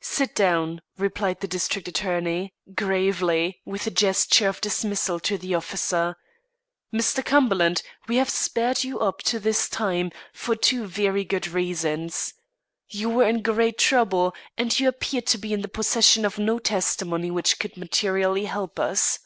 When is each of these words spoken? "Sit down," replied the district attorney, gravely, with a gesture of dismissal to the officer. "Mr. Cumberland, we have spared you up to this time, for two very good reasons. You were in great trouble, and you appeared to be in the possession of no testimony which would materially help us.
"Sit 0.00 0.34
down," 0.34 0.80
replied 0.96 1.40
the 1.40 1.46
district 1.46 1.88
attorney, 1.88 2.54
gravely, 2.74 3.60
with 3.66 3.86
a 3.86 3.90
gesture 3.90 4.48
of 4.48 4.62
dismissal 4.62 5.20
to 5.20 5.36
the 5.36 5.54
officer. 5.54 6.16
"Mr. 6.90 7.22
Cumberland, 7.22 7.82
we 8.08 8.16
have 8.16 8.30
spared 8.30 8.82
you 8.82 8.98
up 9.00 9.18
to 9.24 9.38
this 9.38 9.68
time, 9.68 10.10
for 10.32 10.56
two 10.56 10.86
very 10.86 11.22
good 11.22 11.48
reasons. 11.48 12.32
You 12.88 13.10
were 13.10 13.28
in 13.28 13.42
great 13.42 13.76
trouble, 13.76 14.32
and 14.56 14.72
you 14.80 14.88
appeared 14.88 15.26
to 15.26 15.36
be 15.36 15.52
in 15.52 15.60
the 15.60 15.68
possession 15.68 16.24
of 16.24 16.38
no 16.38 16.58
testimony 16.58 17.30
which 17.30 17.54
would 17.62 17.76
materially 17.76 18.46
help 18.46 18.80
us. 18.80 19.18